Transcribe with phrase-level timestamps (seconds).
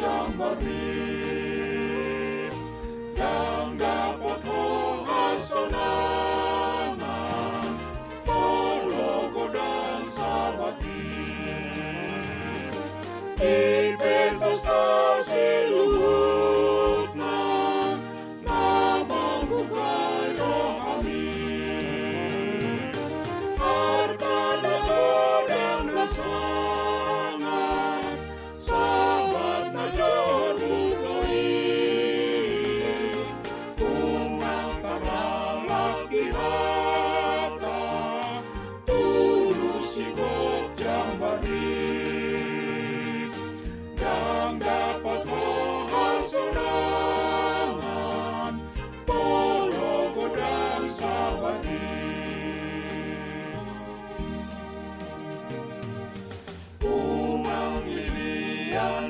[0.00, 0.64] 将我的
[3.14, 3.84] 当那
[4.16, 4.48] 波头
[5.04, 5.76] 阿索那
[6.96, 7.04] 那
[8.24, 8.32] 波
[8.88, 9.60] 罗果达
[10.08, 10.16] 萨
[10.56, 10.88] 瓦提。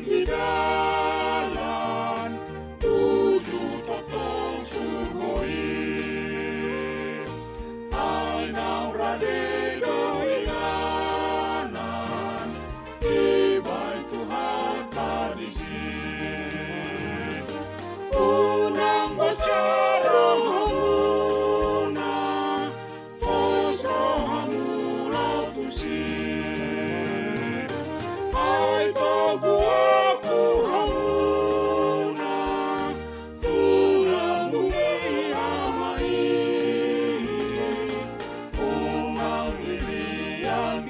[0.00, 0.69] and he died.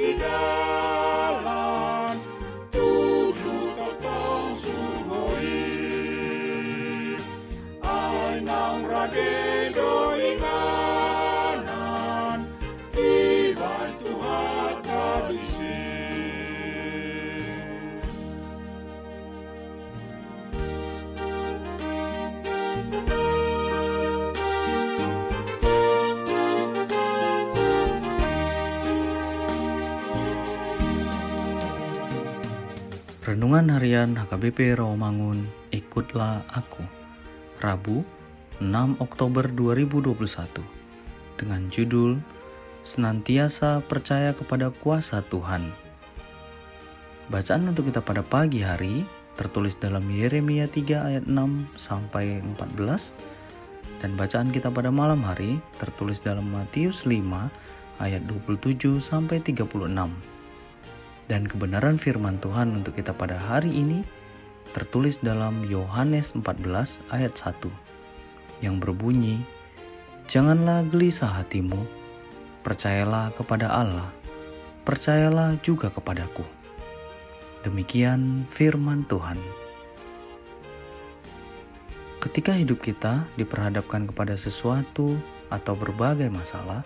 [0.01, 2.17] Di dalan
[2.73, 3.77] Tujuh
[4.57, 5.61] sugoi
[7.85, 10.00] Ainang raden doinganan
[33.21, 35.45] Renungan Harian HKBP Rawamangun,
[35.77, 36.81] Ikutlah Aku.
[37.61, 38.01] Rabu,
[38.65, 40.17] 6 Oktober 2021.
[41.37, 42.17] Dengan judul
[42.81, 45.69] Senantiasa Percaya Kepada Kuasa Tuhan.
[47.29, 49.05] Bacaan untuk kita pada pagi hari
[49.37, 50.81] tertulis dalam Yeremia 3
[51.13, 57.21] ayat 6 sampai 14 dan bacaan kita pada malam hari tertulis dalam Matius 5
[58.01, 60.30] ayat 27 sampai 36
[61.31, 64.03] dan kebenaran firman Tuhan untuk kita pada hari ini
[64.75, 66.67] tertulis dalam Yohanes 14
[67.15, 69.39] ayat 1 yang berbunyi
[70.27, 71.79] Janganlah gelisah hatimu
[72.67, 74.11] percayalah kepada Allah
[74.91, 76.43] percayalah juga kepadaku.
[77.63, 79.39] Demikian firman Tuhan.
[82.19, 85.15] Ketika hidup kita diperhadapkan kepada sesuatu
[85.47, 86.85] atau berbagai masalah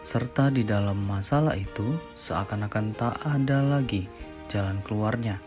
[0.00, 4.08] serta di dalam masalah itu seakan-akan tak ada lagi
[4.48, 5.38] jalan keluarnya.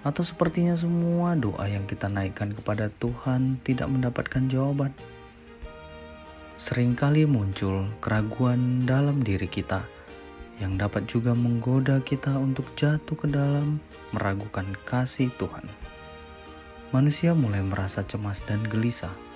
[0.00, 4.92] Atau sepertinya semua doa yang kita naikkan kepada Tuhan tidak mendapatkan jawaban.
[6.60, 9.80] Seringkali muncul keraguan dalam diri kita
[10.60, 13.80] yang dapat juga menggoda kita untuk jatuh ke dalam
[14.12, 15.64] meragukan kasih Tuhan.
[16.92, 19.29] Manusia mulai merasa cemas dan gelisah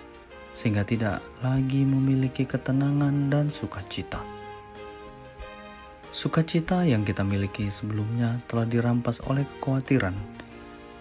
[0.55, 4.23] sehingga tidak lagi memiliki ketenangan dan sukacita.
[6.15, 10.15] Sukacita yang kita miliki sebelumnya telah dirampas oleh kekhawatiran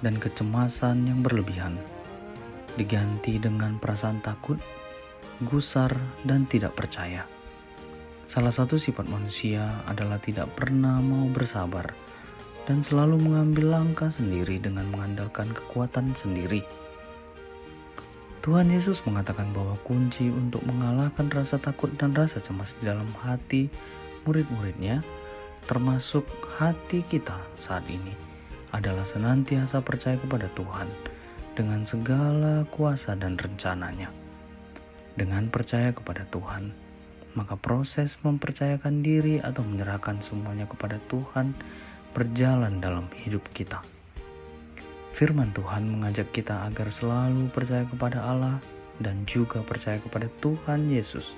[0.01, 1.77] dan kecemasan yang berlebihan,
[2.75, 4.57] diganti dengan perasaan takut,
[5.45, 5.93] gusar,
[6.25, 7.29] dan tidak percaya.
[8.25, 11.93] Salah satu sifat manusia adalah tidak pernah mau bersabar
[12.65, 16.65] dan selalu mengambil langkah sendiri dengan mengandalkan kekuatan sendiri.
[18.43, 23.71] Tuhan Yesus mengatakan bahwa kunci untuk mengalahkan rasa takut dan rasa cemas di dalam hati
[24.27, 24.99] murid-muridnya,
[25.63, 26.27] termasuk
[26.59, 28.11] hati kita saat ini,
[28.75, 30.91] adalah senantiasa percaya kepada Tuhan
[31.55, 34.11] dengan segala kuasa dan rencananya.
[35.15, 36.75] Dengan percaya kepada Tuhan,
[37.39, 41.55] maka proses mempercayakan diri atau menyerahkan semuanya kepada Tuhan
[42.11, 43.79] berjalan dalam hidup kita.
[45.13, 48.57] Firman Tuhan mengajak kita agar selalu percaya kepada Allah
[48.97, 51.37] dan juga percaya kepada Tuhan Yesus.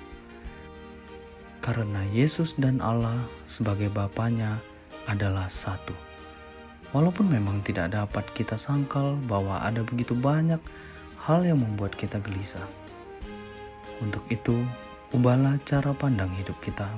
[1.60, 4.64] Karena Yesus dan Allah sebagai Bapaknya
[5.04, 5.92] adalah satu.
[6.96, 10.62] Walaupun memang tidak dapat kita sangkal bahwa ada begitu banyak
[11.28, 12.64] hal yang membuat kita gelisah.
[14.00, 14.64] Untuk itu,
[15.12, 16.88] ubahlah cara pandang hidup kita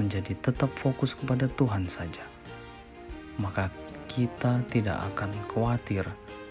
[0.00, 2.24] menjadi tetap fokus kepada Tuhan saja.
[3.36, 3.68] Maka
[4.10, 6.02] kita tidak akan khawatir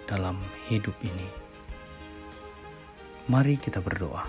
[0.08, 0.40] dalam
[0.72, 1.28] hidup ini.
[3.28, 4.24] Mari kita berdoa.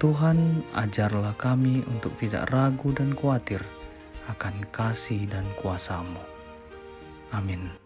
[0.00, 3.62] Tuhan, ajarlah kami untuk tidak ragu dan khawatir
[4.26, 6.18] akan kasih dan kuasa-Mu.
[7.30, 7.81] Amin.